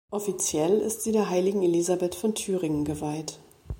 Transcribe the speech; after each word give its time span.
Offiziell 0.09 0.79
ist 0.79 1.03
sie 1.03 1.11
der 1.11 1.29
Heiligen 1.29 1.61
Elisabeth 1.61 2.15
von 2.15 2.33
Thüringen 2.33 2.85
geweiht. 2.85 3.37